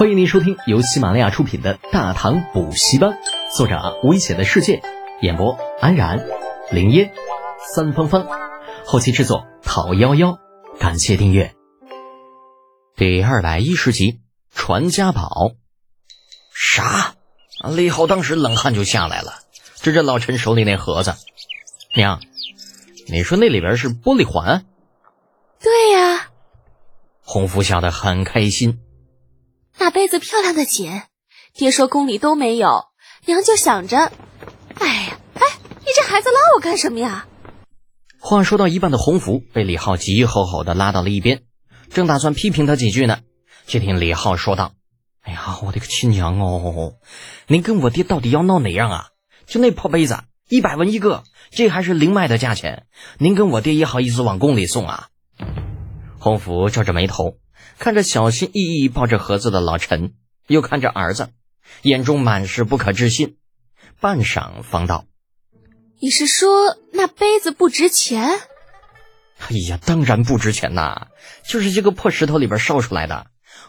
[0.00, 3.10] 欢迎您收听由喜马拉雅出品的《大唐补习班》，
[3.54, 4.80] 作者危险的世界，
[5.20, 6.26] 演播安然、
[6.70, 7.12] 林烟、
[7.74, 8.26] 三芳芳，
[8.86, 10.38] 后期制作讨幺幺，
[10.78, 11.54] 感谢订阅。
[12.96, 15.50] 第二百一十集，传家宝。
[16.54, 17.14] 啥？
[17.70, 19.34] 李浩当时冷汗就下来了，
[19.82, 21.12] 指着老陈手里那盒子，
[21.94, 22.22] 娘，
[23.06, 24.64] 你说那里边是玻璃环？
[25.60, 26.30] 对呀。
[27.20, 28.80] 洪福笑得很开心。
[29.80, 31.00] 那杯子漂亮的紧，
[31.54, 32.84] 爹说宫里都没有，
[33.24, 33.96] 娘就想着，
[34.74, 35.40] 哎呀，哎，
[35.78, 37.26] 你这孩子拉我干什么呀？
[38.18, 41.44] 话说到一半的洪福被李浩急吼吼的拉到了一边，
[41.88, 43.20] 正打算批评他几句呢，
[43.66, 44.74] 却听李浩说道
[45.24, 46.96] ：“哎呀，我的个亲娘哦，
[47.46, 49.06] 您跟我爹到底要闹哪样啊？
[49.46, 50.18] 就那破杯子，
[50.50, 52.84] 一百文一个，这还是零卖的价钱，
[53.16, 55.08] 您跟我爹也好意思往宫里送啊？”
[56.20, 57.38] 洪福皱着眉头。
[57.78, 60.14] 看着小心翼翼抱着盒子的老陈，
[60.46, 61.30] 又看着儿子，
[61.82, 63.36] 眼中满是不可置信。
[64.00, 65.04] 半晌，方道
[66.00, 68.40] ：“你是说那杯子不值钱
[69.40, 71.08] ？”“哎呀，当然不值钱呐，
[71.46, 73.26] 就是这个破石头里边烧出来的。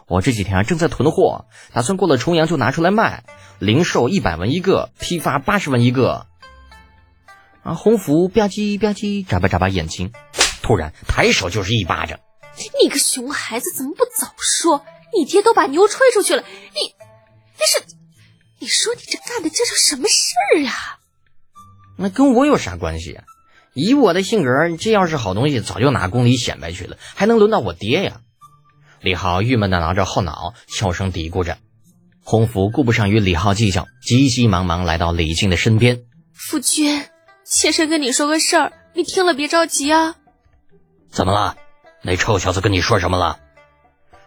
[0.07, 3.23] 我这几天啊正在囤货，打算过了重阳就拿出来卖，
[3.59, 6.27] 零售一百文一个，批发八十文一个。”
[7.63, 10.11] 啊，洪福吧唧吧唧眨巴眨巴眼睛，
[10.63, 12.19] 突然抬手就是一巴掌。
[12.81, 14.85] 你个熊孩子，怎么不早说？
[15.13, 16.95] 你爹都把牛吹出去了，你，
[17.59, 17.95] 但是，
[18.59, 20.99] 你说你这干的这叫什么事儿啊？
[21.97, 23.23] 那跟我有啥关系啊？
[23.73, 28.21] 以我的性格，这要是好东西，早就拿宫里显摆去了，还能轮到我爹呀？
[29.01, 31.57] 李浩郁闷的挠着后脑，悄声嘀咕着。
[32.23, 36.03] 洪福顾不上与李浩计较，急急忙忙来到李靖的身边。
[36.33, 37.05] 夫君，
[37.43, 40.15] 妾身跟你说个事儿，你听了别着急啊。
[41.11, 41.57] 怎么了？
[42.01, 43.39] 那臭小子跟你说什么了？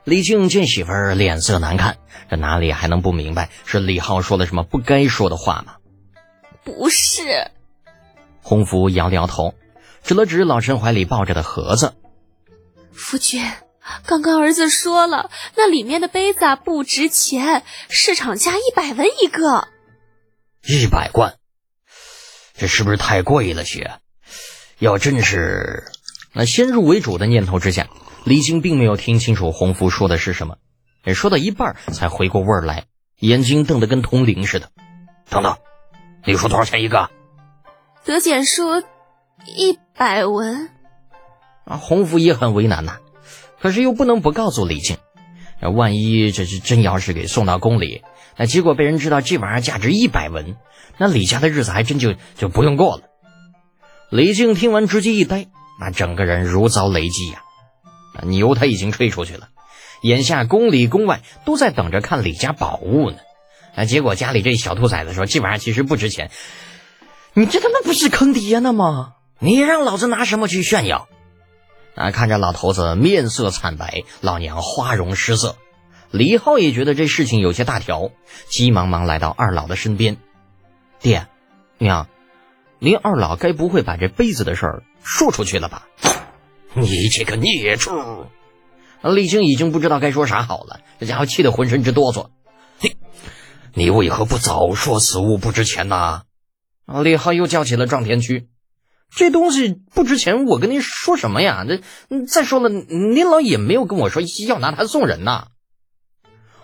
[0.04, 1.96] 李靖见媳妇儿脸色难看，
[2.28, 5.76] 这哪里还能不明白是李浩说了什么不该说的话吗？
[6.62, 7.50] 不是。
[8.42, 9.54] 洪福摇了摇头，
[10.02, 11.94] 指了指老陈怀里抱着的盒子。
[12.92, 13.42] 夫君，
[14.04, 19.68] 刚刚儿子说了，那里面的杯子啊不值钱，市场价一百文一个。
[20.66, 21.36] 一百贯，
[22.56, 23.98] 这是不是太贵了些？
[24.78, 25.84] 要真是……
[26.34, 27.88] 那先入为主的念头之下，
[28.24, 30.56] 李靖并没有听清楚洪福说的是什么，
[31.14, 32.86] 说到一半才回过味儿来，
[33.20, 34.70] 眼睛瞪得跟铜铃似的。
[35.30, 35.56] 等等，
[36.24, 37.08] 你说多少钱一个？
[38.04, 38.82] 德简说
[39.46, 40.70] 一百文。
[41.64, 42.98] 啊，洪福也很为难呐，
[43.60, 44.98] 可是又不能不告诉李靖，
[45.60, 48.02] 万一这是真要是给送到宫里，
[48.36, 50.56] 那结果被人知道这玩意儿价值一百文，
[50.98, 53.04] 那李家的日子还真就就不用过了。
[54.10, 55.46] 李靖听完直接一呆。
[55.80, 57.42] 那整个人如遭雷击呀！
[58.22, 59.48] 牛他已经吹出去了，
[60.00, 63.16] 眼下宫里宫外都在等着看李家宝物呢。
[63.74, 66.30] 啊，结果家里这小兔崽子说这玩意儿其实不值钱，
[67.32, 69.14] 你这他妈不是坑爹呢吗？
[69.40, 71.08] 你让老子拿什么去炫耀？
[71.96, 72.12] 啊！
[72.12, 75.56] 看着老头子面色惨白，老娘花容失色，
[76.12, 78.10] 李浩也觉得这事情有些大条，
[78.48, 80.18] 急忙忙来到二老的身边，
[81.00, 81.26] 爹，
[81.78, 82.06] 娘。
[82.84, 85.86] 您二老该不会把这杯子的事儿说出去了吧？
[86.74, 88.26] 你这个孽畜！
[89.02, 92.28] 李靖已经不知道该说啥好了，这家伙气得浑身直哆嗦。
[92.82, 92.94] 你，
[93.72, 96.24] 你为何不早说此物不值钱呢？
[97.02, 98.48] 李浩又叫起了撞天区，
[99.10, 101.64] 这东西不值钱，我跟您说什么呀？
[101.66, 101.80] 这
[102.26, 105.46] 再说了，您老也没有跟我说要拿它送人呐。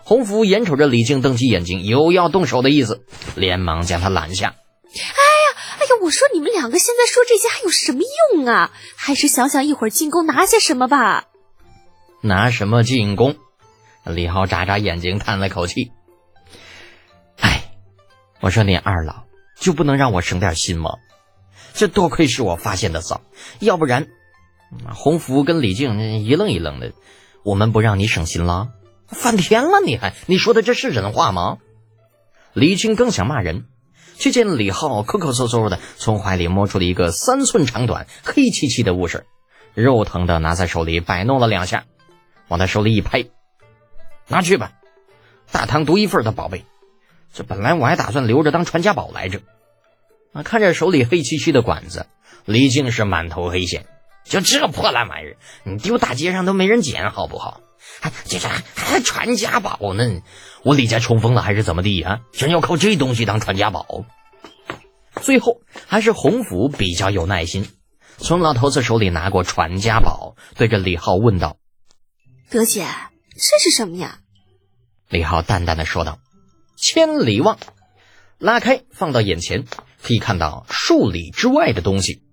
[0.03, 3.05] 洪福眼瞅着李靖瞪起眼睛，有要动手的意思，
[3.35, 4.53] 连忙将他拦下。
[6.01, 7.99] 我说你们两个现在说这些还有什么
[8.33, 8.71] 用啊？
[8.95, 11.25] 还是想想一会儿进宫拿些什么吧。
[12.21, 13.35] 拿什么进宫？
[14.03, 15.91] 李浩眨眨眼睛，叹了口气。
[17.39, 17.71] 哎，
[18.39, 19.25] 我说你二老
[19.59, 20.95] 就不能让我省点心吗？
[21.73, 23.21] 这多亏是我发现的早，
[23.59, 24.07] 要不然，
[24.93, 26.93] 洪福跟李靖一愣一愣的，
[27.43, 28.69] 我们不让你省心了？
[29.07, 30.15] 翻天了你还？
[30.25, 31.59] 你说的这是人话吗？
[32.53, 33.65] 李靖更想骂人。
[34.21, 39.25] 却见李浩抠抠搜搜的从怀里摸出了一个三寸长短、黑漆漆的物事，
[39.73, 41.85] 肉疼的拿在手里摆弄了两下，
[42.47, 43.25] 往他手里一拍
[44.29, 44.73] ：“拿去吧，
[45.51, 46.65] 大唐独一份的宝贝。
[47.33, 49.41] 这本来我还打算留着当传家宝来着。”
[50.33, 52.05] 啊，看着手里黑漆漆的管子，
[52.45, 53.87] 李靖是满头黑线。
[54.23, 57.61] 就这破烂玩意儿，你丢大街上都没人捡，好不好？
[57.99, 60.21] 还这这还传家宝呢？
[60.63, 62.21] 我李家冲锋了还是怎么地啊？
[62.31, 64.05] 竟然要靠这东西当传家宝？
[65.21, 67.69] 最后还是洪福比较有耐心，
[68.17, 71.57] 从老头子手里拿过传家宝，对着李浩问道
[72.49, 72.85] ：“德姐，
[73.33, 74.19] 这是什么呀？”
[75.09, 76.19] 李浩淡淡的说道
[76.77, 77.57] ：“千里望。”
[78.39, 79.65] 拉开，放到眼前，
[80.01, 82.23] 可以看到数里之外的东西。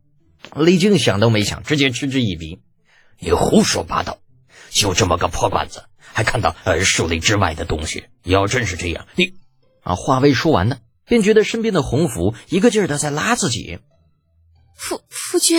[0.55, 2.61] 李靖想都没想，直接嗤之以鼻
[3.19, 4.19] ：“你胡说八道！
[4.71, 8.05] 就这么个破罐子，还看到呃数里之外的东西？
[8.23, 9.35] 要真是这样，你……”
[9.83, 13.79] 啊，话未说完呢，便觉得身边的洪福一个劲儿的在拉自己。
[14.75, 15.59] 夫夫君，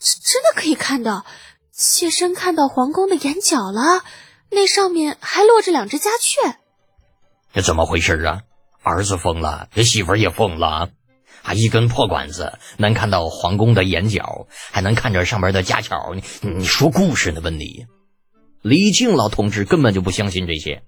[0.00, 1.26] 真的可以看到，
[1.72, 4.02] 妾身看到皇宫的眼角了，
[4.50, 6.58] 那上面还落着两只家雀。
[7.52, 8.42] 这怎么回事啊？
[8.82, 10.90] 儿子疯了，这媳妇儿也疯了，
[11.46, 11.54] 啊！
[11.54, 17.40] 一根破管子能看到皇宫的眼角，还能看着上面的家巧，你你说故事呢？
[17.40, 17.86] 问你，
[18.62, 20.82] 李靖老同志根本就不相信这些，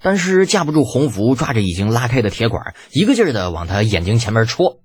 [0.00, 4.80] 但是架不住洪福抓着已经拉开的铁管，一个劲儿的往他眼睛前面戳。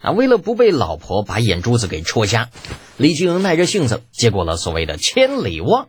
[0.00, 2.50] 啊为了不被老婆把眼珠子给戳瞎，
[2.96, 5.88] 李靖耐着性子接过了所谓的千里望，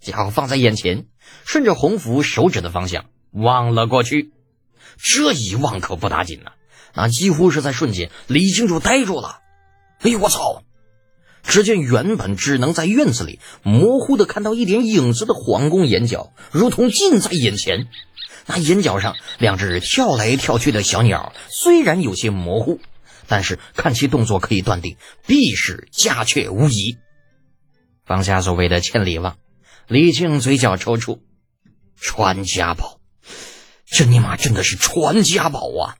[0.00, 1.06] 家伙放在眼前，
[1.44, 4.32] 顺着洪福手指的方向望了过去。
[4.98, 6.52] 这一望可不打紧呐，
[6.94, 9.40] 那几乎是在瞬间，李靖就呆住了。
[10.00, 10.62] 哎呦我操！
[11.44, 17.88] 只见原本只能在院子里模糊的看到一点影子的皇宫眼角，如同近在眼前。
[18.46, 22.80] 那眼角上两只跳来跳去的小鸟，虽然有些模糊，
[23.26, 24.96] 但是看其动作可以断定，
[25.26, 26.96] 必是家雀无疑。
[28.04, 29.36] 放下所谓的千里望，
[29.86, 31.20] 李靖嘴角抽搐，
[31.96, 32.98] 传家宝。
[33.86, 35.96] 这尼玛真的是传家宝啊！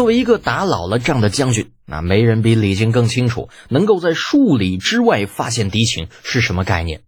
[0.00, 7.02] 作为一个打老了仗的将军，那没人比李靖更清楚，能够在数里之外发现敌情是什么概念。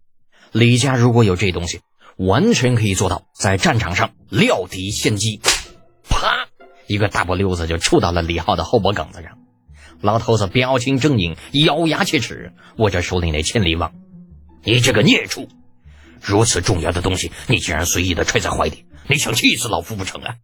[0.51, 1.81] 李家如果有这东西，
[2.17, 5.41] 完全可以做到在战场上料敌先机。
[6.07, 6.45] 啪！
[6.85, 9.39] 一个大波溜子就触到了李浩的后脖梗子上。
[9.99, 11.35] 老头子表情狰狞，
[11.65, 13.95] 咬牙切齿，握着手里那千里望
[14.63, 15.49] ：“你这个孽畜！
[16.21, 20.35] 如此重要的东西，你竟然随意的揣在怀里！”你想气死老夫不成啊！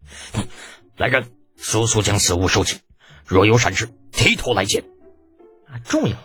[0.98, 1.28] 来人，
[1.62, 2.80] 速速将此物收起。
[3.26, 4.86] 若有闪失，提头来见。
[5.68, 6.18] 啊，重要，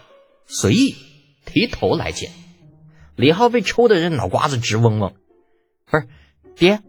[0.46, 0.96] 随意，
[1.44, 2.30] 提头来见。
[3.16, 5.14] 李浩被抽的人脑瓜子直嗡嗡。
[5.86, 6.08] 不是，
[6.56, 6.80] 爹，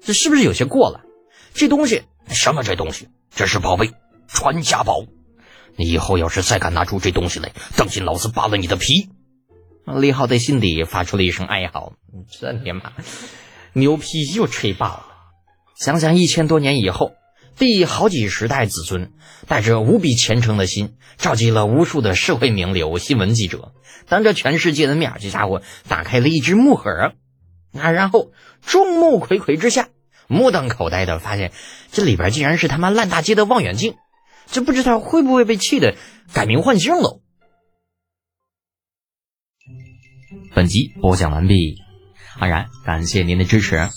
[0.00, 1.02] 这是不是有些过了？
[1.54, 2.62] 这东西什么？
[2.62, 3.92] 这东西这是宝贝，
[4.26, 5.04] 传家宝。
[5.76, 9.08] 你以后要是再敢拿出这东西来，当心老子扒了你的皮！
[9.86, 11.92] 李浩在心底发出了一声哀嚎。
[12.28, 12.92] 这你妈！
[13.72, 15.06] 牛皮又吹爆了！
[15.76, 17.12] 想想一千多年以后，
[17.56, 19.12] 第好几十代子孙
[19.46, 23.74] 带着无比虔诚的心，召集了无数的社会名流、新闻记者，
[24.08, 27.12] 当着全世界的面，这家伙打开了一只木盒，
[27.78, 28.32] 啊，然后
[28.62, 29.88] 众目睽睽之下，
[30.26, 31.52] 目瞪口呆的发现
[31.92, 33.96] 这里边竟然是他妈烂大街的望远镜，
[34.50, 35.94] 这不知道会不会被气的
[36.32, 37.20] 改名换姓喽？
[40.54, 41.76] 本集播讲完毕。
[42.38, 43.90] 安然，感谢您的支持。